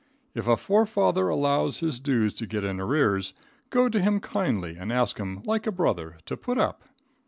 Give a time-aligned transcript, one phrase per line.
[0.33, 3.33] If a forefather allows his dues to get in arrears,
[3.69, 6.81] go to him kindly and ask him like a brother to put up.